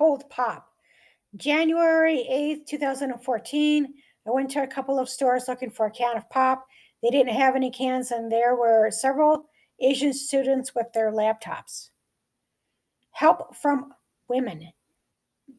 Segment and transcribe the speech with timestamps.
[0.00, 0.66] cold pop.
[1.36, 3.94] January 8th, 2014,
[4.26, 6.66] I went to a couple of stores looking for a can of pop.
[7.02, 9.44] They didn't have any cans, and there were several
[9.78, 11.90] Asian students with their laptops.
[13.10, 13.92] Help from
[14.26, 14.72] women.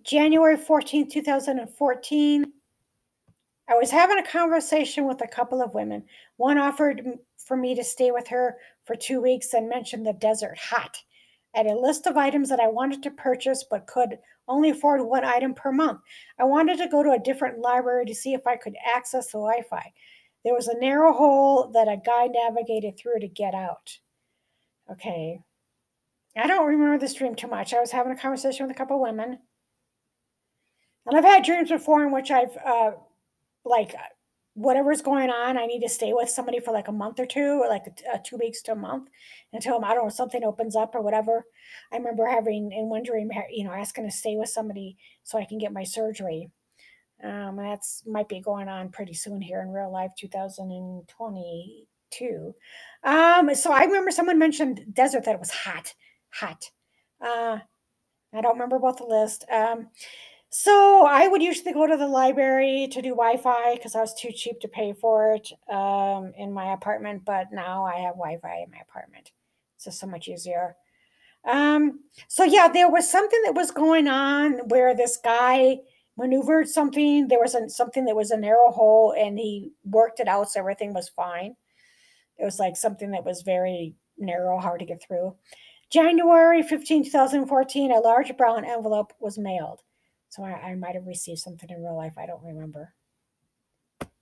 [0.03, 2.51] January 14th, 2014,
[3.69, 6.03] I was having a conversation with a couple of women.
[6.37, 7.03] One offered
[7.37, 10.97] for me to stay with her for two weeks and mentioned the desert hot.
[11.53, 15.25] Had a list of items that I wanted to purchase but could only afford one
[15.25, 15.99] item per month.
[16.39, 19.37] I wanted to go to a different library to see if I could access the
[19.37, 19.91] Wi Fi.
[20.43, 23.97] There was a narrow hole that a guy navigated through to get out.
[24.91, 25.39] Okay.
[26.37, 27.73] I don't remember this dream too much.
[27.73, 29.39] I was having a conversation with a couple women.
[31.05, 32.91] And I've had dreams before in which I've, uh,
[33.65, 33.95] like,
[34.53, 37.61] whatever's going on, I need to stay with somebody for like a month or two,
[37.63, 39.09] or like uh, two weeks to a month
[39.53, 41.45] until I don't know something opens up or whatever.
[41.91, 45.45] I remember having in one dream, you know, asking to stay with somebody so I
[45.45, 46.49] can get my surgery.
[47.23, 52.53] Um, that's might be going on pretty soon here in real life, 2022.
[53.03, 55.93] Um, so I remember someone mentioned desert that it was hot,
[56.33, 56.71] hot.
[57.23, 57.59] Uh,
[58.33, 59.45] I don't remember about the list.
[59.51, 59.89] Um,
[60.53, 64.33] so I would usually go to the library to do Wi-Fi because I was too
[64.33, 67.23] cheap to pay for it um, in my apartment.
[67.23, 69.31] But now I have Wi-Fi in my apartment.
[69.77, 70.75] so so much easier.
[71.45, 75.77] Um, so yeah, there was something that was going on where this guy
[76.17, 77.29] maneuvered something.
[77.29, 80.59] There was a, something that was a narrow hole, and he worked it out so
[80.59, 81.55] everything was fine.
[82.37, 85.35] It was like something that was very narrow, hard to get through.
[85.89, 89.81] January 15, 2014, a large brown envelope was mailed.
[90.31, 92.17] So I, I might have received something in real life.
[92.17, 92.95] I don't remember.